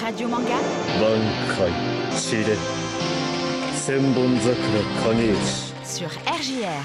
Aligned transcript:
Radio 0.00 0.26
Manga. 0.26 0.56
Sur 5.84 6.08
RJR. 6.08 6.82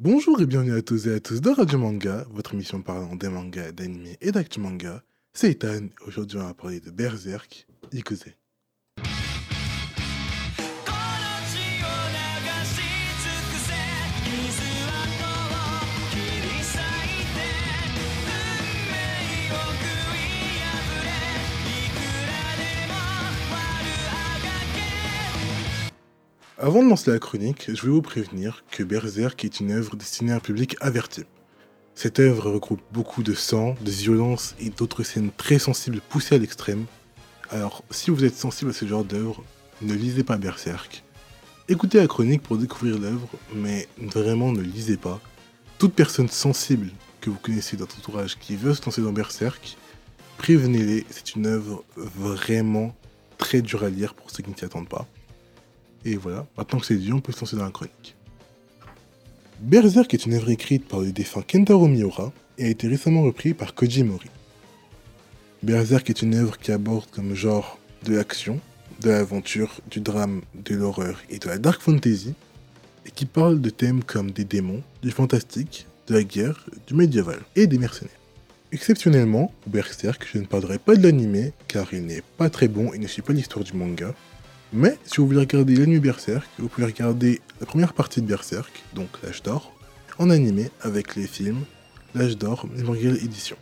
Bonjour 0.00 0.40
et 0.40 0.46
bienvenue 0.46 0.76
à 0.76 0.82
tous 0.82 1.06
et 1.06 1.14
à 1.14 1.20
tous 1.20 1.40
dans 1.40 1.54
Radio 1.54 1.78
Manga, 1.78 2.26
votre 2.30 2.54
émission 2.54 2.82
parlant 2.82 3.14
des 3.14 3.28
mangas, 3.28 3.72
d'animés 3.72 4.18
et 4.20 4.32
d'actu 4.32 4.58
manga. 4.58 5.02
C'est 5.32 5.52
Ethan, 5.52 5.86
aujourd'hui 6.06 6.38
on 6.38 6.46
va 6.46 6.54
parler 6.54 6.80
de 6.80 6.90
Berserk 6.90 7.66
Ikuzen. 7.92 8.32
Avant 26.66 26.82
de 26.82 26.88
lancer 26.88 27.12
la 27.12 27.20
chronique, 27.20 27.70
je 27.72 27.80
vais 27.82 27.92
vous 27.92 28.02
prévenir 28.02 28.64
que 28.72 28.82
Berserk 28.82 29.44
est 29.44 29.60
une 29.60 29.70
œuvre 29.70 29.94
destinée 29.94 30.32
à 30.32 30.36
un 30.38 30.40
public 30.40 30.74
averti. 30.80 31.22
Cette 31.94 32.18
œuvre 32.18 32.50
regroupe 32.50 32.80
beaucoup 32.92 33.22
de 33.22 33.34
sang, 33.34 33.76
de 33.82 33.90
violence 33.92 34.56
et 34.58 34.70
d'autres 34.70 35.04
scènes 35.04 35.30
très 35.36 35.60
sensibles 35.60 36.00
poussées 36.08 36.34
à 36.34 36.38
l'extrême. 36.38 36.86
Alors, 37.50 37.84
si 37.92 38.10
vous 38.10 38.24
êtes 38.24 38.34
sensible 38.34 38.72
à 38.72 38.74
ce 38.74 38.84
genre 38.84 39.04
d'œuvre, 39.04 39.44
ne 39.80 39.94
lisez 39.94 40.24
pas 40.24 40.38
Berserk. 40.38 41.04
Écoutez 41.68 41.98
la 41.98 42.08
chronique 42.08 42.42
pour 42.42 42.58
découvrir 42.58 42.98
l'œuvre, 42.98 43.28
mais 43.54 43.86
vraiment 44.00 44.50
ne 44.50 44.60
lisez 44.60 44.96
pas. 44.96 45.20
Toute 45.78 45.94
personne 45.94 46.28
sensible 46.28 46.90
que 47.20 47.30
vous 47.30 47.38
connaissez 47.40 47.76
dans 47.76 47.84
votre 47.84 47.98
entourage 47.98 48.40
qui 48.40 48.56
veut 48.56 48.74
se 48.74 48.84
lancer 48.84 49.02
dans 49.02 49.12
Berserk, 49.12 49.76
prévenez-les, 50.36 51.06
c'est 51.10 51.36
une 51.36 51.46
œuvre 51.46 51.84
vraiment 51.94 52.92
très 53.38 53.62
dure 53.62 53.84
à 53.84 53.88
lire 53.88 54.14
pour 54.14 54.32
ceux 54.32 54.42
qui 54.42 54.50
ne 54.50 54.56
s'y 54.56 54.64
attendent 54.64 54.88
pas. 54.88 55.06
Et 56.06 56.16
voilà, 56.16 56.46
maintenant 56.56 56.78
que 56.78 56.86
c'est 56.86 56.94
dit, 56.94 57.12
on 57.12 57.20
peut 57.20 57.32
se 57.32 57.40
lancer 57.40 57.56
dans 57.56 57.64
la 57.64 57.72
chronique. 57.72 58.14
Berserk 59.58 60.14
est 60.14 60.24
une 60.24 60.34
œuvre 60.34 60.50
écrite 60.50 60.86
par 60.86 61.00
le 61.00 61.10
défunt 61.10 61.42
Kentaro 61.42 61.88
Miura 61.88 62.32
et 62.58 62.66
a 62.66 62.68
été 62.68 62.86
récemment 62.86 63.22
repris 63.22 63.54
par 63.54 63.74
Koji 63.74 64.04
Mori. 64.04 64.30
Berserk 65.64 66.08
est 66.08 66.22
une 66.22 66.36
œuvre 66.36 66.58
qui 66.58 66.70
aborde 66.70 67.10
comme 67.10 67.34
genre 67.34 67.80
de 68.04 68.14
l'action, 68.14 68.60
de 69.00 69.10
l'aventure, 69.10 69.80
du 69.90 69.98
drame, 69.98 70.42
de 70.54 70.76
l'horreur 70.76 71.20
et 71.28 71.40
de 71.40 71.48
la 71.48 71.58
dark 71.58 71.82
fantasy, 71.82 72.34
et 73.04 73.10
qui 73.10 73.26
parle 73.26 73.60
de 73.60 73.70
thèmes 73.70 74.04
comme 74.04 74.30
des 74.30 74.44
démons, 74.44 74.84
du 75.02 75.10
fantastique, 75.10 75.88
de 76.06 76.14
la 76.14 76.22
guerre, 76.22 76.66
du 76.86 76.94
médiéval 76.94 77.40
et 77.56 77.66
des 77.66 77.78
mercenaires. 77.78 78.12
Exceptionnellement, 78.70 79.52
Berserk, 79.66 80.24
je 80.32 80.38
ne 80.38 80.46
parlerai 80.46 80.78
pas 80.78 80.94
de 80.94 81.02
l'anime 81.02 81.50
car 81.66 81.92
il 81.92 82.06
n'est 82.06 82.22
pas 82.36 82.48
très 82.48 82.68
bon 82.68 82.92
et 82.92 82.98
ne 82.98 83.08
suit 83.08 83.22
pas 83.22 83.32
l'histoire 83.32 83.64
du 83.64 83.72
manga, 83.72 84.14
mais 84.76 84.98
si 85.04 85.16
vous 85.16 85.26
voulez 85.26 85.38
regarder 85.38 85.74
l'anime 85.74 86.00
Berserk, 86.00 86.46
vous 86.58 86.68
pouvez 86.68 86.86
regarder 86.86 87.40
la 87.60 87.66
première 87.66 87.94
partie 87.94 88.20
de 88.20 88.26
Berserk, 88.26 88.84
donc 88.94 89.08
l'âge 89.22 89.42
d'or, 89.42 89.72
en 90.18 90.28
animé 90.28 90.70
avec 90.82 91.16
les 91.16 91.26
films 91.26 91.64
L'âge 92.14 92.36
d'or 92.36 92.66
Memorial 92.66 93.16
Edition. 93.16 93.56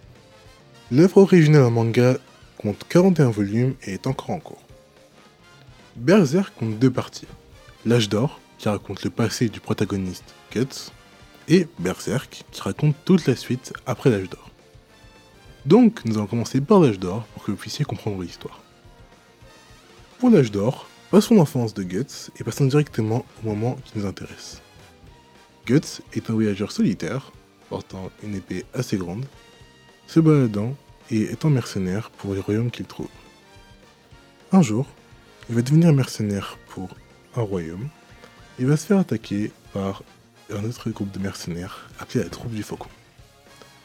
L'œuvre 0.90 1.18
originale 1.18 1.62
en 1.62 1.70
manga 1.70 2.16
compte 2.58 2.84
41 2.88 3.30
volumes 3.30 3.74
et 3.84 3.94
est 3.94 4.08
encore 4.08 4.30
en 4.30 4.40
cours. 4.40 4.62
Berserk 5.94 6.52
compte 6.56 6.80
deux 6.80 6.90
parties. 6.90 7.28
L'âge 7.86 8.08
d'or, 8.08 8.40
qui 8.58 8.68
raconte 8.68 9.04
le 9.04 9.10
passé 9.10 9.48
du 9.48 9.60
protagoniste 9.60 10.34
Guts, 10.52 10.90
et 11.46 11.68
Berserk, 11.78 12.44
qui 12.50 12.60
raconte 12.60 12.96
toute 13.04 13.26
la 13.26 13.36
suite 13.36 13.72
après 13.86 14.10
l'âge 14.10 14.30
d'or. 14.30 14.50
Donc, 15.64 16.04
nous 16.04 16.16
allons 16.16 16.26
commencer 16.26 16.60
par 16.60 16.80
l'âge 16.80 16.98
d'or 16.98 17.24
pour 17.34 17.44
que 17.44 17.52
vous 17.52 17.56
puissiez 17.56 17.84
comprendre 17.84 18.20
l'histoire. 18.20 18.60
Pour 20.18 20.30
l'âge 20.30 20.50
d'or, 20.50 20.88
passons 21.14 21.36
l'enfance 21.36 21.74
de 21.74 21.84
Guts 21.84 22.32
et 22.40 22.42
passons 22.42 22.64
directement 22.64 23.24
au 23.40 23.46
moment 23.46 23.76
qui 23.84 23.96
nous 23.96 24.04
intéresse. 24.04 24.60
Guts 25.64 26.02
est 26.12 26.28
un 26.28 26.32
voyageur 26.32 26.72
solitaire, 26.72 27.30
portant 27.68 28.10
une 28.24 28.34
épée 28.34 28.64
assez 28.74 28.96
grande, 28.96 29.24
se 30.08 30.18
baladant 30.18 30.74
et 31.12 31.30
étant 31.30 31.50
mercenaire 31.50 32.10
pour 32.10 32.34
les 32.34 32.40
royaumes 32.40 32.72
qu'il 32.72 32.86
trouve. 32.86 33.06
Un 34.50 34.60
jour, 34.60 34.88
il 35.48 35.54
va 35.54 35.62
devenir 35.62 35.92
mercenaire 35.92 36.58
pour 36.66 36.88
un 37.36 37.42
royaume 37.42 37.88
et 38.58 38.64
va 38.64 38.76
se 38.76 38.84
faire 38.84 38.98
attaquer 38.98 39.52
par 39.72 40.02
un 40.50 40.64
autre 40.64 40.90
groupe 40.90 41.12
de 41.12 41.20
mercenaires 41.20 41.88
appelé 42.00 42.24
la 42.24 42.30
troupe 42.30 42.50
du 42.50 42.64
Faucon. 42.64 42.88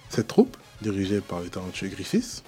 Cette 0.10 0.30
troupe, 0.30 0.58
dirigée 0.82 1.22
par 1.22 1.42
le 1.42 1.50
talentueux 1.50 1.90
Griffiths, 1.90 2.44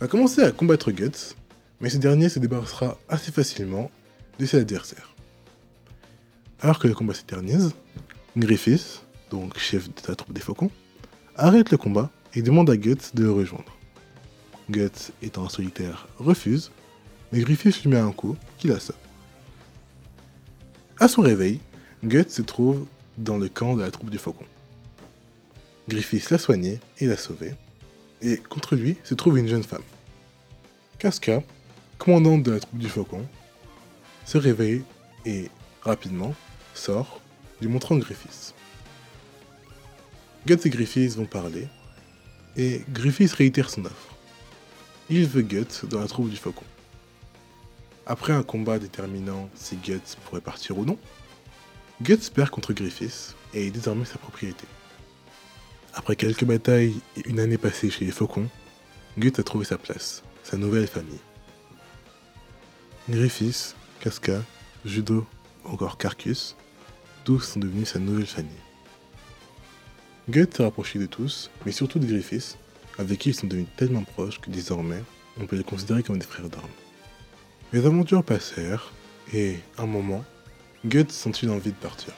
va 0.00 0.08
commencer 0.08 0.40
à 0.42 0.50
combattre 0.50 0.92
Guts, 0.92 1.36
mais 1.80 1.90
ce 1.90 1.98
dernier 1.98 2.28
se 2.28 2.38
débarrassera 2.38 2.98
assez 3.08 3.32
facilement 3.32 3.90
de 4.38 4.46
ses 4.46 4.58
adversaires. 4.58 5.14
Alors 6.60 6.78
que 6.78 6.88
le 6.88 6.94
combat 6.94 7.14
s'éternise, 7.14 7.72
Griffiths, 8.36 9.04
donc 9.30 9.58
chef 9.58 9.88
de 9.88 10.08
la 10.08 10.16
troupe 10.16 10.32
des 10.32 10.40
Faucons, 10.40 10.70
arrête 11.36 11.70
le 11.70 11.76
combat 11.76 12.10
et 12.34 12.42
demande 12.42 12.70
à 12.70 12.76
Guts 12.76 13.14
de 13.14 13.22
le 13.22 13.32
rejoindre. 13.32 13.76
Guts, 14.70 15.12
étant 15.22 15.48
solitaire, 15.48 16.08
refuse, 16.18 16.70
mais 17.32 17.40
Griffiths 17.40 17.82
lui 17.82 17.90
met 17.90 17.98
un 17.98 18.12
coup 18.12 18.36
qui 18.58 18.68
l'assomme. 18.68 18.96
À 20.98 21.08
son 21.08 21.22
réveil, 21.22 21.60
Guts 22.04 22.28
se 22.28 22.42
trouve 22.42 22.86
dans 23.18 23.38
le 23.38 23.48
camp 23.48 23.76
de 23.76 23.82
la 23.82 23.90
troupe 23.90 24.10
du 24.10 24.18
Faucon. 24.18 24.44
Griffiths 25.88 26.30
l'a 26.30 26.38
soigné 26.38 26.80
et 26.98 27.06
l'a 27.06 27.16
sauvé, 27.16 27.54
et 28.20 28.36
contre 28.36 28.76
lui 28.76 28.96
se 29.04 29.14
trouve 29.14 29.38
une 29.38 29.48
jeune 29.48 29.62
femme. 29.62 29.82
Casca, 30.98 31.42
commandante 31.98 32.42
de 32.44 32.52
la 32.52 32.60
troupe 32.60 32.78
du 32.78 32.88
Faucon, 32.88 33.26
se 34.24 34.38
réveille 34.38 34.82
et, 35.26 35.50
rapidement, 35.82 36.34
sort, 36.74 37.20
lui 37.60 37.68
montrant 37.68 37.96
Griffiths. 37.96 38.54
Guts 40.46 40.60
et 40.64 40.70
Griffiths 40.70 41.16
vont 41.16 41.26
parler, 41.26 41.68
et 42.56 42.82
Griffiths 42.90 43.32
réitère 43.32 43.70
son 43.70 43.84
offre. 43.84 44.16
Il 45.10 45.26
veut 45.26 45.42
Guts 45.42 45.86
dans 45.88 46.00
la 46.00 46.06
troupe 46.06 46.30
du 46.30 46.36
Faucon. 46.36 46.64
Après 48.06 48.32
un 48.32 48.42
combat 48.42 48.78
déterminant 48.78 49.50
si 49.54 49.76
Guts 49.76 50.16
pourrait 50.24 50.40
partir 50.40 50.78
ou 50.78 50.84
non, 50.84 50.98
Guts 52.00 52.30
perd 52.32 52.50
contre 52.50 52.72
Griffiths 52.72 53.34
et 53.52 53.66
est 53.66 53.70
désormais 53.70 54.04
sa 54.04 54.18
propriété. 54.18 54.64
Après 55.94 56.16
quelques 56.16 56.44
batailles 56.44 56.94
et 57.16 57.28
une 57.28 57.40
année 57.40 57.58
passée 57.58 57.90
chez 57.90 58.04
les 58.04 58.12
Faucons, 58.12 58.48
Guts 59.18 59.32
a 59.38 59.42
trouvé 59.42 59.64
sa 59.64 59.78
place, 59.78 60.22
sa 60.44 60.56
nouvelle 60.56 60.86
famille. 60.86 61.20
Griffiths, 63.10 63.74
Casca, 64.00 64.42
Judo 64.84 65.26
encore 65.64 65.96
Carcus, 65.96 66.54
tous 67.24 67.40
sont 67.40 67.60
devenus 67.60 67.88
sa 67.88 67.98
nouvelle 67.98 68.26
famille. 68.26 68.50
Guts 70.28 70.48
s'est 70.54 70.62
rapproché 70.62 70.98
de 70.98 71.06
tous, 71.06 71.50
mais 71.64 71.72
surtout 71.72 71.98
de 71.98 72.06
Griffiths, 72.06 72.58
avec 72.98 73.20
qui 73.20 73.30
ils 73.30 73.34
sont 73.34 73.46
devenus 73.46 73.68
tellement 73.78 74.02
proches 74.02 74.38
que 74.38 74.50
désormais, 74.50 75.02
on 75.40 75.46
peut 75.46 75.56
les 75.56 75.64
considérer 75.64 76.02
comme 76.02 76.18
des 76.18 76.26
frères 76.26 76.50
d'armes. 76.50 76.68
Les 77.72 77.86
aventures 77.86 78.22
passèrent, 78.22 78.92
et, 79.32 79.56
un 79.78 79.86
moment, 79.86 80.22
Guts 80.84 81.08
sentit 81.08 81.46
l'envie 81.46 81.72
de 81.72 81.76
partir. 81.76 82.12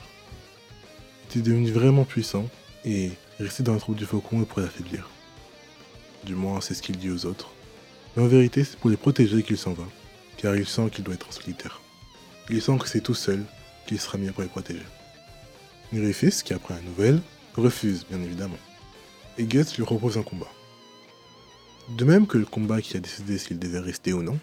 Il 1.23 1.39
était 1.39 1.49
devenu 1.51 1.71
vraiment 1.71 2.03
puissant, 2.03 2.49
et 2.83 3.11
rester 3.39 3.63
dans 3.63 3.75
la 3.75 3.79
troupe 3.79 3.95
du 3.95 4.05
faucon 4.05 4.43
pourrait 4.43 4.63
l'affaiblir. 4.63 5.09
Du 6.25 6.35
moins, 6.35 6.59
c'est 6.59 6.73
ce 6.73 6.81
qu'il 6.81 6.97
dit 6.97 7.09
aux 7.09 7.25
autres. 7.25 7.49
Mais 8.17 8.23
en 8.23 8.27
vérité, 8.27 8.65
c'est 8.65 8.77
pour 8.77 8.89
les 8.89 8.97
protéger 8.97 9.41
qu'il 9.41 9.57
s'en 9.57 9.71
va, 9.71 9.85
car 10.41 10.55
il 10.55 10.65
sent 10.65 10.89
qu'il 10.91 11.03
doit 11.03 11.13
être 11.13 11.27
en 11.27 11.31
solitaire. 11.31 11.81
Il 12.49 12.61
sent 12.61 12.77
que 12.79 12.87
c'est 12.87 13.01
tout 13.01 13.13
seul 13.13 13.43
qu'il 13.85 13.99
sera 13.99 14.17
mieux 14.17 14.31
pour 14.31 14.43
les 14.43 14.49
protéger. 14.49 14.85
Griffiths, 15.93 16.43
qui 16.43 16.53
apprend 16.53 16.75
la 16.75 16.81
nouvelle, 16.81 17.21
refuse, 17.55 18.05
bien 18.09 18.21
évidemment. 18.21 18.57
Et 19.37 19.43
Guts 19.43 19.75
lui 19.77 19.83
propose 19.83 20.17
un 20.17 20.23
combat. 20.23 20.51
De 21.97 22.05
même 22.05 22.27
que 22.27 22.37
le 22.37 22.45
combat 22.45 22.81
qui 22.81 22.97
a 22.97 22.99
décidé 22.99 23.37
s'il 23.37 23.59
devait 23.59 23.79
rester 23.79 24.13
ou 24.13 24.23
non, 24.23 24.39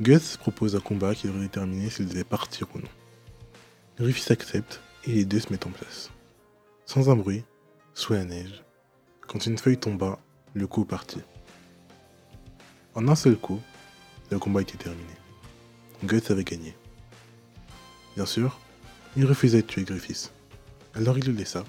Guts 0.00 0.36
propose 0.38 0.76
un 0.76 0.80
combat 0.80 1.14
qui 1.14 1.26
devrait 1.26 1.42
déterminer 1.42 1.90
s'il 1.90 2.08
devait 2.08 2.24
partir 2.24 2.68
ou 2.74 2.78
non. 2.78 2.88
Griffiths 3.98 4.30
accepte 4.30 4.80
et 5.04 5.12
les 5.12 5.24
deux 5.24 5.40
se 5.40 5.50
mettent 5.50 5.66
en 5.66 5.70
place. 5.70 6.10
Sans 6.86 7.10
un 7.10 7.16
bruit, 7.16 7.44
sous 7.94 8.12
la 8.12 8.24
neige, 8.24 8.62
quand 9.26 9.46
une 9.46 9.58
feuille 9.58 9.78
tomba, 9.78 10.18
le 10.54 10.66
coup 10.66 10.84
partit. 10.84 11.22
En 12.94 13.08
un 13.08 13.14
seul 13.14 13.36
coup, 13.36 13.60
le 14.30 14.38
combat 14.38 14.62
était 14.62 14.78
terminé. 14.78 15.12
Guts 16.04 16.30
avait 16.30 16.44
gagné. 16.44 16.74
Bien 18.16 18.26
sûr, 18.26 18.58
il 19.16 19.26
refusait 19.26 19.62
de 19.62 19.66
tuer 19.66 19.84
Griffiths. 19.84 20.32
Alors 20.94 21.18
il 21.18 21.26
le 21.26 21.32
laissa, 21.32 21.64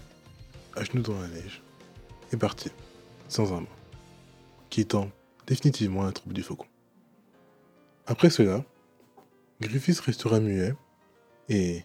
à 0.75 0.83
genoux 0.83 1.01
dans 1.01 1.19
la 1.19 1.27
neige, 1.27 1.61
et 2.31 2.37
partit, 2.37 2.71
sans 3.27 3.53
un 3.53 3.61
mot, 3.61 3.67
quittant 4.69 5.09
définitivement 5.47 6.03
la 6.03 6.11
troupe 6.11 6.33
du 6.33 6.43
faucon. 6.43 6.67
Après 8.07 8.29
cela, 8.29 8.63
Griffiths 9.59 9.99
restera 9.99 10.39
muet, 10.39 10.73
et 11.49 11.83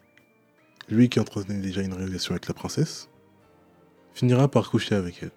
lui 0.88 1.08
qui 1.08 1.20
entretenait 1.20 1.60
déjà 1.60 1.82
une 1.82 1.94
relation 1.94 2.32
avec 2.32 2.48
la 2.48 2.54
princesse, 2.54 3.08
finira 4.14 4.48
par 4.48 4.70
coucher 4.70 4.94
avec 4.94 5.22
elle. 5.22 5.32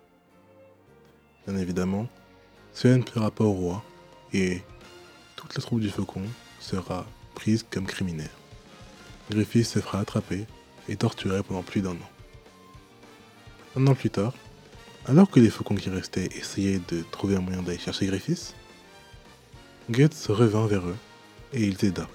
Bien 1.48 1.58
évidemment, 1.58 2.08
cela 2.74 2.98
ne 2.98 3.04
plaira 3.04 3.32
pas 3.32 3.44
au 3.44 3.52
roi, 3.52 3.84
et 4.32 4.62
toute 5.40 5.56
la 5.56 5.62
troupe 5.62 5.80
du 5.80 5.90
faucon 5.90 6.24
sera 6.60 7.08
prise 7.34 7.66
comme 7.70 7.86
criminelle. 7.86 8.30
Griffith 9.32 9.66
se 9.66 9.80
fera 9.80 10.00
attraper 10.00 10.46
et 10.90 10.98
torturer 10.98 11.44
pendant 11.44 11.64
plus 11.64 11.82
d'un 11.82 11.92
an. 11.92 12.10
Un 13.78 13.88
an 13.88 13.96
plus 13.96 14.10
tard, 14.10 14.34
alors 15.06 15.30
que 15.30 15.40
les 15.40 15.50
faucons 15.50 15.76
qui 15.76 15.90
restaient 15.90 16.28
essayaient 16.36 16.82
de 16.90 17.04
trouver 17.10 17.38
un 17.38 17.40
moyen 17.40 17.62
d'aller 17.62 17.78
chercher 17.78 18.08
Griffith, 18.08 18.54
Guts 19.90 20.28
revint 20.28 20.68
vers 20.68 20.86
eux 20.86 20.98
et 21.54 21.66
ils 21.66 21.86
aida. 21.86 22.10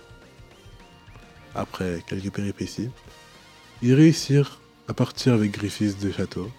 Après 1.55 2.03
quelques 2.07 2.31
péripéties, 2.31 2.91
ils 3.81 3.95
réussirent 3.95 4.61
à 4.87 4.93
partir 4.93 5.33
avec 5.33 5.51
Griffith 5.51 5.99
du 5.99 6.13
château 6.13 6.51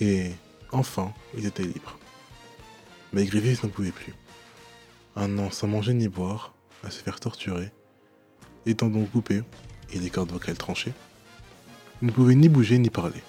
et 0.00 0.32
enfin 0.72 1.14
ils 1.36 1.46
étaient 1.46 1.62
libres. 1.62 1.96
Mais 3.12 3.24
Griffith 3.24 3.62
n'en 3.62 3.68
pouvait 3.68 3.92
plus. 3.92 4.14
Un 5.16 5.38
an 5.38 5.50
sans 5.50 5.66
manger 5.66 5.94
ni 5.94 6.08
boire, 6.08 6.54
à 6.84 6.90
se 6.90 7.02
faire 7.02 7.20
torturer, 7.20 7.72
les 8.66 8.74
tendons 8.74 9.04
coupés 9.04 9.42
et 9.92 9.98
les 9.98 10.10
cordes 10.10 10.30
vocales 10.30 10.56
tranchées, 10.56 10.92
il 12.00 12.08
ne 12.08 12.12
pouvait 12.12 12.34
ni 12.34 12.48
bouger 12.48 12.78
ni 12.78 12.90
parler. 12.90 13.22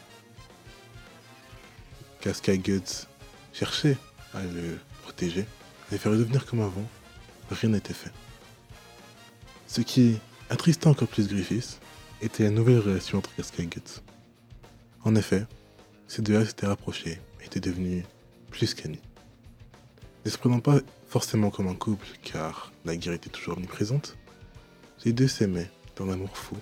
Casca 2.21 2.55
Guts 2.55 3.07
cherchait 3.51 3.97
à 4.33 4.43
le 4.43 4.77
protéger, 5.01 5.41
à 5.89 5.93
le 5.93 5.97
faire 5.97 6.11
redevenir 6.11 6.45
comme 6.45 6.61
avant, 6.61 6.87
rien 7.49 7.71
n'était 7.71 7.93
fait. 7.93 8.11
Ce 9.67 9.81
qui 9.81 10.19
attristait 10.49 10.87
encore 10.87 11.07
plus 11.07 11.27
Griffith 11.27 11.79
était 12.21 12.43
la 12.43 12.51
nouvelle 12.51 12.79
relation 12.79 13.17
entre 13.17 13.33
Casca 13.35 13.63
et 13.63 13.67
Guts. 13.67 14.01
En 15.03 15.15
effet, 15.15 15.45
ces 16.07 16.21
deux-là 16.21 16.45
s'étaient 16.45 16.67
rapprochés 16.67 17.19
et 17.41 17.45
étaient 17.45 17.59
devenus 17.59 18.05
plus 18.51 18.73
qu'amis. 18.73 19.01
Ne 20.25 20.29
se 20.29 20.37
prenant 20.37 20.59
pas 20.59 20.79
forcément 21.07 21.49
comme 21.49 21.67
un 21.67 21.75
couple 21.75 22.07
car 22.23 22.71
la 22.85 22.95
guerre 22.95 23.13
était 23.13 23.29
toujours 23.29 23.57
omniprésente, 23.57 24.17
les 25.03 25.13
deux 25.13 25.27
s'aimaient 25.27 25.71
d'un 25.97 26.09
amour 26.09 26.37
fou, 26.37 26.55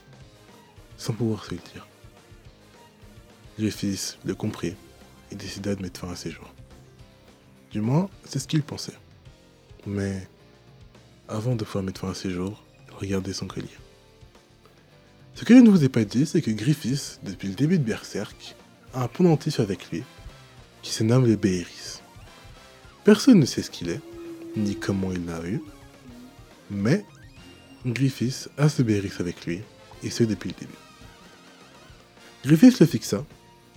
sans 0.98 1.14
pouvoir 1.14 1.44
se 1.46 1.52
le 1.52 1.62
dire. 1.74 1.88
Griffith 3.58 4.18
le 4.24 4.34
comprit 4.36 4.76
et 5.32 5.36
décida 5.36 5.76
de 5.76 5.82
mettre 5.82 6.00
fin 6.00 6.10
à 6.10 6.16
ses 6.16 6.32
jours. 6.32 6.54
Du 7.72 7.82
moins, 7.82 8.10
c'est 8.24 8.40
ce 8.40 8.48
qu'il 8.48 8.64
pensait. 8.64 8.98
Mais 9.86 10.28
avant 11.28 11.56
de 11.56 11.64
pouvoir 11.64 11.84
mettre 11.84 12.02
fin 12.02 12.12
à 12.12 12.14
ses 12.14 12.32
jours, 12.32 12.64
il 12.88 12.96
regardait 12.96 13.34
son 13.34 13.48
collier. 13.48 13.68
Ce 15.36 15.46
que 15.46 15.56
je 15.56 15.62
ne 15.62 15.70
vous 15.70 15.84
ai 15.84 15.90
pas 15.90 16.04
dit, 16.04 16.26
c'est 16.26 16.42
que 16.42 16.52
Griffith, 16.52 17.20
depuis 17.24 17.50
le 17.50 17.56
début 17.56 17.78
de 17.78 17.84
Berserk, 17.84 18.56
a 18.94 19.04
un 19.04 19.08
pendentif 19.08 19.60
avec 19.60 19.92
lui, 19.92 20.04
qui 20.82 20.92
se 20.92 21.04
nomme 21.04 21.26
le 21.26 21.36
Beerus. 21.36 21.79
Personne 23.10 23.40
ne 23.40 23.46
sait 23.48 23.64
ce 23.64 23.72
qu'il 23.72 23.90
est, 23.90 24.02
ni 24.56 24.76
comment 24.76 25.12
il 25.12 25.26
l'a 25.26 25.44
eu, 25.44 25.64
mais 26.70 27.04
Griffith 27.84 28.50
a 28.56 28.70
ce 28.70 28.84
Beerus 28.84 29.20
avec 29.20 29.48
lui, 29.48 29.62
et 30.04 30.12
ce 30.12 30.24
depuis 30.24 30.52
le 30.52 30.56
début. 30.60 30.78
Griffith 32.46 32.80
le 32.80 32.86
fixa, 32.86 33.26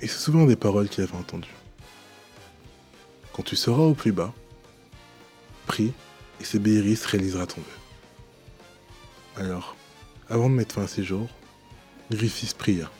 et 0.03 0.07
se 0.07 0.19
souvient 0.19 0.45
des 0.45 0.55
paroles 0.55 0.91
qu'il 0.91 1.03
avait 1.03 1.17
entendues. 1.17 1.49
Quand 3.33 3.43
tu 3.43 3.57
seras 3.57 3.81
au 3.81 3.95
plus 3.95 4.13
bas, 4.13 4.35
prie, 5.67 5.95
et 6.39 6.45
ce 6.45 6.59
Beerus 6.59 7.07
réalisera 7.07 7.47
ton 7.47 7.63
vœu. 7.63 9.43
Alors, 9.43 9.77
avant 10.29 10.51
de 10.51 10.57
mettre 10.57 10.75
fin 10.75 10.83
à 10.83 10.89
ses 10.89 11.05
jours, 11.05 11.31
Griffith 12.11 12.55
pria. 12.59 12.91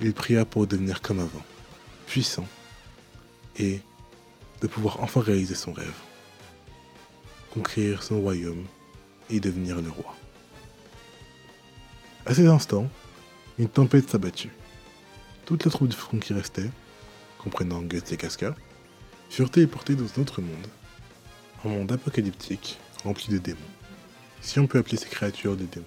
Il 0.00 0.14
pria 0.14 0.44
pour 0.44 0.66
devenir 0.66 1.00
comme 1.00 1.20
avant, 1.20 1.44
puissant, 2.08 2.48
et 3.56 3.82
de 4.62 4.68
pouvoir 4.68 5.02
enfin 5.02 5.20
réaliser 5.20 5.56
son 5.56 5.72
rêve. 5.72 5.92
Conquérir 7.52 8.02
son 8.02 8.20
royaume 8.20 8.64
et 9.28 9.40
devenir 9.40 9.82
le 9.82 9.90
roi. 9.90 10.16
À 12.24 12.34
ces 12.34 12.46
instants, 12.46 12.88
une 13.58 13.68
tempête 13.68 14.08
s'abattit. 14.08 14.50
Toute 15.44 15.64
la 15.64 15.70
troupe 15.70 15.88
de 15.88 15.94
faucons 15.94 16.20
qui 16.20 16.32
restait, 16.32 16.70
comprenant 17.38 17.82
Guts 17.82 18.00
et 18.12 18.16
Casca, 18.16 18.54
furent 19.28 19.50
téléportés 19.50 19.96
dans 19.96 20.04
un 20.04 20.22
autre 20.22 20.40
monde. 20.40 20.66
Un 21.64 21.70
monde 21.70 21.92
apocalyptique 21.92 22.78
rempli 23.02 23.32
de 23.32 23.38
démons. 23.38 23.58
Si 24.40 24.60
on 24.60 24.66
peut 24.66 24.78
appeler 24.78 24.96
ces 24.96 25.08
créatures 25.08 25.56
des 25.56 25.66
démons. 25.66 25.86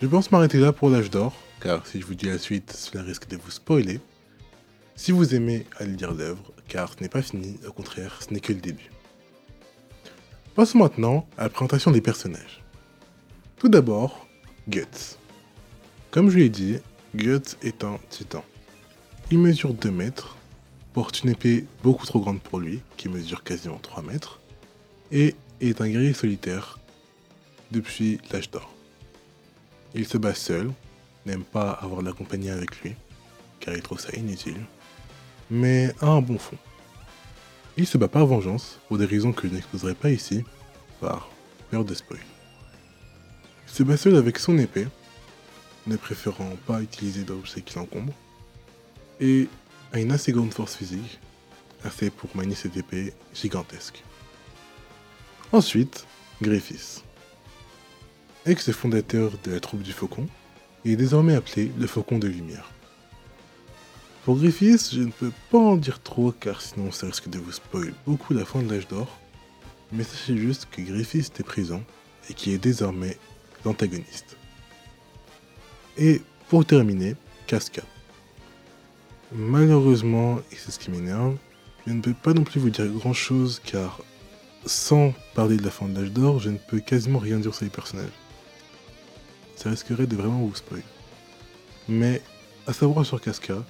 Je 0.00 0.06
pense 0.06 0.32
m'arrêter 0.32 0.58
là 0.58 0.72
pour 0.72 0.88
l'âge 0.88 1.10
d'or, 1.10 1.34
car 1.60 1.86
si 1.86 2.00
je 2.00 2.06
vous 2.06 2.14
dis 2.14 2.26
la 2.26 2.38
suite, 2.38 2.72
cela 2.72 3.04
risque 3.04 3.28
de 3.28 3.36
vous 3.36 3.50
spoiler. 3.50 4.00
Si 4.94 5.10
vous 5.10 5.34
aimez, 5.34 5.66
allez 5.78 5.96
lire 5.96 6.12
l'œuvre, 6.12 6.52
car 6.68 6.92
ce 6.92 7.02
n'est 7.02 7.08
pas 7.08 7.22
fini, 7.22 7.58
au 7.66 7.72
contraire, 7.72 8.20
ce 8.22 8.32
n'est 8.32 8.40
que 8.40 8.52
le 8.52 8.60
début. 8.60 8.90
Passons 10.54 10.78
maintenant 10.78 11.26
à 11.36 11.44
la 11.44 11.48
présentation 11.48 11.90
des 11.90 12.00
personnages. 12.00 12.62
Tout 13.56 13.68
d'abord, 13.68 14.26
Guts. 14.68 15.16
Comme 16.10 16.30
je 16.30 16.38
l'ai 16.38 16.50
dit, 16.50 16.78
Guts 17.14 17.56
est 17.62 17.84
un 17.84 17.98
titan. 18.10 18.44
Il 19.30 19.38
mesure 19.38 19.72
2 19.72 19.90
mètres, 19.90 20.36
porte 20.92 21.22
une 21.22 21.30
épée 21.30 21.64
beaucoup 21.82 22.06
trop 22.06 22.20
grande 22.20 22.40
pour 22.40 22.60
lui, 22.60 22.82
qui 22.96 23.08
mesure 23.08 23.42
quasiment 23.42 23.78
3 23.78 24.02
mètres, 24.02 24.40
et 25.10 25.34
est 25.60 25.80
un 25.80 25.88
guerrier 25.88 26.12
solitaire 26.12 26.78
depuis 27.70 28.20
l'âge 28.30 28.50
d'or. 28.50 28.70
Il 29.94 30.06
se 30.06 30.18
bat 30.18 30.34
seul, 30.34 30.70
n'aime 31.24 31.44
pas 31.44 31.70
avoir 31.70 32.02
de 32.02 32.06
la 32.06 32.12
compagnie 32.12 32.50
avec 32.50 32.82
lui, 32.82 32.94
car 33.58 33.74
il 33.74 33.82
trouve 33.82 34.00
ça 34.00 34.12
inutile, 34.14 34.60
mais 35.52 35.94
a 36.00 36.06
un 36.06 36.22
bon 36.22 36.38
fond. 36.38 36.56
Il 37.76 37.86
se 37.86 37.98
bat 37.98 38.08
par 38.08 38.26
vengeance, 38.26 38.80
pour 38.88 38.96
des 38.96 39.04
raisons 39.04 39.32
que 39.32 39.46
je 39.46 39.52
n'exposerai 39.52 39.94
pas 39.94 40.10
ici, 40.10 40.44
par 40.98 41.28
peur 41.70 41.84
de. 41.84 41.94
Il 41.94 42.18
se 43.66 43.82
bat 43.82 43.98
seul 43.98 44.16
avec 44.16 44.38
son 44.38 44.56
épée, 44.56 44.88
ne 45.86 45.96
préférant 45.96 46.56
pas 46.66 46.80
utiliser 46.80 47.24
d'objets 47.24 47.60
qui 47.60 47.76
l'encombrent, 47.76 48.14
et 49.20 49.48
a 49.92 50.00
une 50.00 50.12
assez 50.12 50.32
grande 50.32 50.54
force 50.54 50.74
physique, 50.74 51.20
assez 51.84 52.08
pour 52.08 52.34
manier 52.34 52.54
cette 52.54 52.78
épée 52.78 53.12
gigantesque. 53.34 54.02
Ensuite, 55.52 56.06
Griffith. 56.40 57.04
Ex-fondateur 58.46 59.32
de 59.44 59.50
la 59.50 59.60
troupe 59.60 59.82
du 59.82 59.92
Faucon, 59.92 60.26
il 60.86 60.92
est 60.92 60.96
désormais 60.96 61.34
appelé 61.34 61.70
le 61.78 61.86
Faucon 61.86 62.18
de 62.18 62.26
Lumière. 62.26 62.70
Pour 64.24 64.36
Griffith, 64.36 64.90
je 64.92 65.00
ne 65.00 65.10
peux 65.10 65.32
pas 65.50 65.58
en 65.58 65.74
dire 65.74 66.00
trop 66.00 66.30
car 66.30 66.60
sinon 66.60 66.92
ça 66.92 67.06
risque 67.06 67.28
de 67.28 67.40
vous 67.40 67.50
spoil 67.50 67.92
beaucoup 68.06 68.32
la 68.34 68.44
fin 68.44 68.62
de 68.62 68.72
l'âge 68.72 68.86
d'or, 68.86 69.18
mais 69.90 70.04
sachez 70.04 70.36
juste 70.36 70.68
que 70.70 70.80
Griffith 70.80 71.32
est 71.40 71.42
présent 71.42 71.82
et 72.30 72.34
qui 72.34 72.52
est 72.52 72.58
désormais 72.58 73.18
l'antagoniste. 73.64 74.36
Et 75.98 76.22
pour 76.48 76.64
terminer, 76.64 77.16
Casca. 77.48 77.82
Malheureusement, 79.32 80.38
et 80.52 80.56
c'est 80.56 80.70
ce 80.70 80.78
qui 80.78 80.92
m'énerve, 80.92 81.36
je 81.88 81.92
ne 81.92 82.00
peux 82.00 82.14
pas 82.14 82.32
non 82.32 82.44
plus 82.44 82.60
vous 82.60 82.70
dire 82.70 82.86
grand 82.86 83.14
chose 83.14 83.60
car 83.64 84.02
sans 84.66 85.12
parler 85.34 85.56
de 85.56 85.64
la 85.64 85.72
fin 85.72 85.88
de 85.88 85.98
l'âge 85.98 86.12
d'or, 86.12 86.38
je 86.38 86.50
ne 86.50 86.58
peux 86.58 86.78
quasiment 86.78 87.18
rien 87.18 87.38
dire 87.38 87.56
sur 87.56 87.64
les 87.64 87.70
personnages. 87.70 88.06
Ça 89.56 89.68
risquerait 89.68 90.06
de 90.06 90.14
vraiment 90.14 90.46
vous 90.46 90.54
spoil. 90.54 90.82
Mais 91.88 92.22
à 92.68 92.72
savoir 92.72 93.04
sur 93.04 93.20
Casca, 93.20 93.64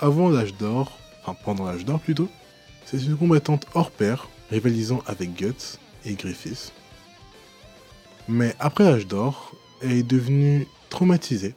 avant 0.00 0.28
l'âge 0.28 0.54
d'or, 0.54 0.98
enfin 1.22 1.36
pendant 1.44 1.66
l'âge 1.66 1.84
d'or 1.84 2.00
plutôt, 2.00 2.28
c'est 2.84 3.02
une 3.02 3.16
combattante 3.16 3.66
hors 3.74 3.90
pair, 3.90 4.28
rivalisant 4.50 5.02
avec 5.06 5.34
Guts 5.34 5.78
et 6.04 6.14
Griffith. 6.14 6.72
Mais 8.28 8.54
après 8.58 8.84
l'âge 8.84 9.06
d'or, 9.06 9.54
elle 9.82 9.92
est 9.92 10.02
devenue 10.02 10.66
traumatisée 10.90 11.54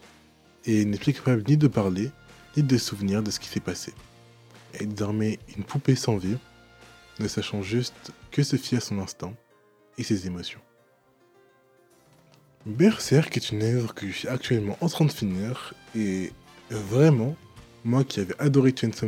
et 0.66 0.86
n'est 0.86 0.98
plus 0.98 1.14
capable 1.14 1.44
ni 1.48 1.58
de 1.58 1.68
parler, 1.68 2.12
ni 2.56 2.64
de 2.64 2.78
souvenir 2.78 3.24
de 3.24 3.32
ce 3.32 3.40
qui 3.40 3.48
s'est 3.48 3.60
passé. 3.60 3.94
Elle 4.74 4.84
est 4.84 4.86
désormais 4.88 5.40
une 5.58 5.64
poupée 5.64 5.96
sans 5.96 6.18
vie, 6.18 6.38
ne 7.20 7.28
sachant 7.28 7.62
juste 7.62 8.12
que 8.32 8.44
se 8.44 8.56
fier 8.56 8.78
à 8.78 8.82
son 8.82 9.00
instinct 9.00 9.34
et 9.98 10.04
ses 10.04 10.28
émotions. 10.28 10.62
Berserk 12.66 13.36
est 13.38 13.52
une 13.52 13.64
œuvre 13.64 13.94
que 13.94 14.08
je 14.08 14.14
suis 14.14 14.28
actuellement 14.28 14.78
en 14.82 14.88
train 14.88 15.06
de 15.06 15.12
finir 15.12 15.74
et 15.96 16.32
vraiment, 16.70 17.36
moi 17.84 18.04
qui 18.04 18.20
avais 18.20 18.40
adoré 18.40 18.74
Chainsaw 18.76 19.08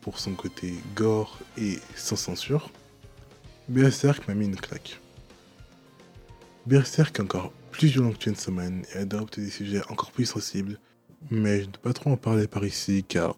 pour 0.00 0.18
son 0.18 0.34
côté 0.34 0.74
gore 0.96 1.38
et 1.56 1.78
sans 1.94 2.16
censure, 2.16 2.70
Berserk 3.68 4.26
m'a 4.26 4.34
mis 4.34 4.46
une 4.46 4.56
claque. 4.56 5.00
Berserk 6.66 7.18
est 7.18 7.22
encore 7.22 7.52
plus 7.70 7.88
violent 7.88 8.12
que 8.12 8.24
Chainsaw 8.24 8.52
et 8.60 8.98
adopte 8.98 9.38
des 9.38 9.50
sujets 9.50 9.82
encore 9.88 10.10
plus 10.10 10.26
sensibles, 10.26 10.78
mais 11.30 11.60
je 11.60 11.66
ne 11.66 11.70
peux 11.70 11.80
pas 11.80 11.92
trop 11.92 12.10
en 12.10 12.16
parler 12.16 12.46
par 12.46 12.64
ici 12.64 13.04
car 13.06 13.36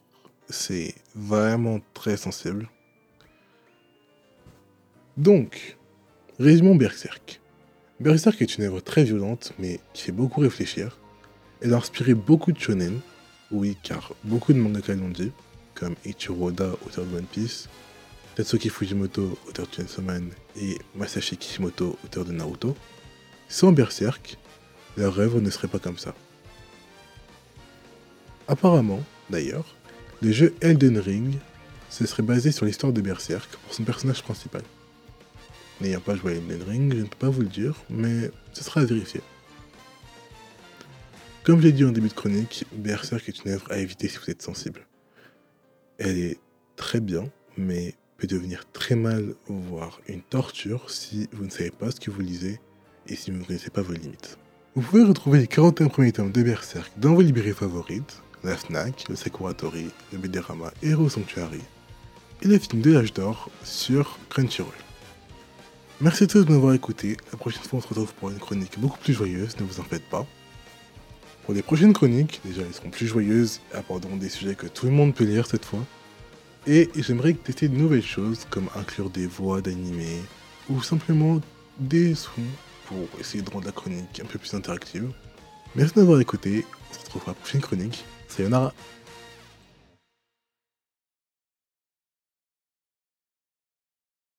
c'est 0.48 0.94
vraiment 1.14 1.80
très 1.94 2.16
sensible. 2.16 2.68
Donc, 5.16 5.76
résumons 6.38 6.74
Berserk. 6.74 7.40
Berserk 8.00 8.40
est 8.40 8.56
une 8.56 8.64
œuvre 8.64 8.80
très 8.80 9.04
violente, 9.04 9.52
mais 9.58 9.80
qui 9.92 10.04
fait 10.04 10.12
beaucoup 10.12 10.40
réfléchir. 10.40 10.98
Elle 11.60 11.74
a 11.74 11.76
inspiré 11.76 12.14
beaucoup 12.14 12.52
de 12.52 12.58
shonen, 12.58 13.00
oui, 13.50 13.76
car 13.82 14.12
beaucoup 14.24 14.52
de 14.52 14.58
mangaka 14.58 14.94
l'ont 14.94 15.08
dit, 15.08 15.32
comme 15.74 15.94
Ichiro 16.04 16.48
Oda, 16.48 16.72
auteur 16.86 17.04
de 17.04 17.16
One 17.16 17.24
Piece, 17.24 17.68
Tatsuki 18.36 18.68
Fujimoto, 18.68 19.38
auteur 19.48 19.66
de 19.66 19.74
Chainsaw 19.74 20.02
Man, 20.02 20.30
et 20.56 20.78
Masashi 20.94 21.36
Kishimoto, 21.36 21.98
auteur 22.04 22.24
de 22.24 22.32
Naruto, 22.32 22.76
sans 23.48 23.72
Berserk, 23.72 24.38
leur 24.96 25.18
œuvre 25.18 25.40
ne 25.40 25.50
serait 25.50 25.68
pas 25.68 25.78
comme 25.78 25.98
ça. 25.98 26.14
Apparemment, 28.46 29.02
d'ailleurs, 29.30 29.74
le 30.22 30.32
jeu 30.32 30.54
Elden 30.60 30.98
Ring 30.98 31.38
se 31.88 32.06
serait 32.06 32.22
basé 32.22 32.52
sur 32.52 32.66
l'histoire 32.66 32.92
de 32.92 33.00
Berserk 33.00 33.50
pour 33.56 33.74
son 33.74 33.84
personnage 33.84 34.22
principal. 34.22 34.62
N'ayant 35.80 36.00
pas 36.00 36.14
joué 36.14 36.32
à 36.32 36.36
Elden 36.36 36.62
Ring, 36.62 36.94
je 36.94 37.00
ne 37.00 37.04
peux 37.04 37.16
pas 37.16 37.30
vous 37.30 37.42
le 37.42 37.48
dire, 37.48 37.74
mais 37.88 38.30
ce 38.52 38.62
sera 38.62 38.80
à 38.82 38.84
vérifier. 38.84 39.22
Comme 41.42 41.58
je 41.58 41.66
l'ai 41.66 41.72
dit 41.72 41.86
en 41.86 41.90
début 41.90 42.08
de 42.08 42.14
chronique, 42.14 42.66
Berserk 42.70 43.26
est 43.26 43.44
une 43.44 43.52
œuvre 43.52 43.66
à 43.72 43.78
éviter 43.78 44.08
si 44.08 44.18
vous 44.18 44.30
êtes 44.30 44.42
sensible. 44.42 44.86
Elle 45.96 46.18
est 46.18 46.38
très 46.76 47.00
bien, 47.00 47.24
mais 47.56 47.94
peut 48.18 48.26
devenir 48.26 48.70
très 48.74 48.94
mal, 48.94 49.34
voire 49.48 50.02
une 50.06 50.20
torture 50.20 50.90
si 50.90 51.30
vous 51.32 51.46
ne 51.46 51.50
savez 51.50 51.70
pas 51.70 51.90
ce 51.90 51.98
que 51.98 52.10
vous 52.10 52.20
lisez 52.20 52.60
et 53.06 53.16
si 53.16 53.30
vous 53.30 53.38
ne 53.38 53.44
connaissez 53.44 53.70
pas 53.70 53.80
vos 53.80 53.94
limites. 53.94 54.36
Vous 54.74 54.82
pouvez 54.82 55.02
retrouver 55.02 55.38
les 55.38 55.46
41 55.46 55.88
premiers 55.88 56.12
tomes 56.12 56.30
de 56.30 56.42
Berserk 56.42 56.92
dans 56.98 57.14
vos 57.14 57.22
librairies 57.22 57.54
favorites, 57.54 58.22
la 58.44 58.54
Fnac, 58.54 59.08
le 59.08 59.16
Sakuratori, 59.16 59.88
le 60.12 60.18
Bederama 60.18 60.70
Hero 60.82 61.08
Sanctuary, 61.08 61.62
et 62.42 62.48
le 62.48 62.58
film 62.58 62.82
de 62.82 62.92
l'âge 62.92 63.14
d'or 63.14 63.48
sur 63.64 64.18
Crunchyroll. 64.28 64.74
Merci 66.02 66.24
à 66.24 66.26
tous 66.26 66.44
de 66.44 66.52
m'avoir 66.52 66.74
écouté. 66.74 67.16
La 67.32 67.38
prochaine 67.38 67.62
fois, 67.62 67.78
on 67.78 67.82
se 67.82 67.88
retrouve 67.88 68.12
pour 68.14 68.28
une 68.28 68.38
chronique 68.38 68.78
beaucoup 68.78 68.98
plus 68.98 69.14
joyeuse, 69.14 69.58
ne 69.58 69.64
vous 69.64 69.80
en 69.80 69.84
faites 69.84 70.08
pas. 70.10 70.26
Pour 71.50 71.56
les 71.56 71.62
prochaines 71.62 71.92
chroniques, 71.92 72.40
déjà, 72.44 72.62
elles 72.62 72.72
seront 72.72 72.90
plus 72.90 73.08
joyeuses 73.08 73.60
aborderont 73.74 74.14
des 74.14 74.28
sujets 74.28 74.54
que 74.54 74.68
tout 74.68 74.86
le 74.86 74.92
monde 74.92 75.12
peut 75.12 75.24
lire 75.24 75.48
cette 75.48 75.64
fois. 75.64 75.80
Et 76.64 76.88
j'aimerais 76.94 77.32
tester 77.32 77.66
de 77.66 77.74
nouvelles 77.74 78.04
choses, 78.04 78.46
comme 78.50 78.68
inclure 78.76 79.10
des 79.10 79.26
voix 79.26 79.60
d'animés, 79.60 80.20
ou 80.68 80.80
simplement 80.80 81.40
des 81.80 82.14
sons 82.14 82.30
pour 82.84 83.08
essayer 83.18 83.42
de 83.42 83.50
rendre 83.50 83.66
la 83.66 83.72
chronique 83.72 84.20
un 84.22 84.26
peu 84.26 84.38
plus 84.38 84.54
interactive. 84.54 85.10
Merci 85.74 85.94
d'avoir 85.96 86.20
écouté, 86.20 86.64
on 86.88 86.94
se 86.94 87.00
retrouve 87.00 87.22
pour 87.22 87.30
la 87.32 87.34
prochaine 87.34 87.60
chronique. 87.60 88.04
Sayonara 88.28 88.72